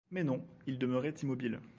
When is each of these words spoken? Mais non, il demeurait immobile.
Mais 0.09 0.23
non, 0.23 0.43
il 0.65 0.79
demeurait 0.79 1.13
immobile. 1.21 1.61